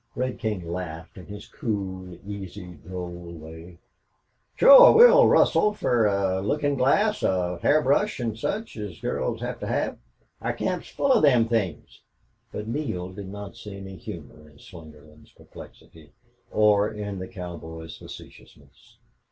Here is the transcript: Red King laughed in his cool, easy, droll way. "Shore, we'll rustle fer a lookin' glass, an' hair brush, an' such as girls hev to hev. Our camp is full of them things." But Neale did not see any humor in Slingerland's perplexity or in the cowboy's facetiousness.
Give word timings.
Red 0.15 0.39
King 0.39 0.67
laughed 0.67 1.15
in 1.19 1.27
his 1.27 1.47
cool, 1.47 2.17
easy, 2.25 2.79
droll 2.87 3.33
way. 3.37 3.77
"Shore, 4.55 4.95
we'll 4.95 5.27
rustle 5.27 5.75
fer 5.75 6.07
a 6.07 6.41
lookin' 6.41 6.73
glass, 6.73 7.21
an' 7.21 7.59
hair 7.59 7.83
brush, 7.83 8.19
an' 8.19 8.35
such 8.35 8.77
as 8.77 8.97
girls 8.99 9.41
hev 9.41 9.59
to 9.59 9.67
hev. 9.67 9.99
Our 10.41 10.53
camp 10.53 10.81
is 10.81 10.89
full 10.89 11.11
of 11.11 11.21
them 11.21 11.47
things." 11.47 12.01
But 12.51 12.67
Neale 12.67 13.09
did 13.11 13.27
not 13.27 13.55
see 13.55 13.77
any 13.77 13.95
humor 13.95 14.49
in 14.49 14.57
Slingerland's 14.57 15.33
perplexity 15.33 16.13
or 16.49 16.91
in 16.91 17.19
the 17.19 17.27
cowboy's 17.27 17.95
facetiousness. 17.99 18.97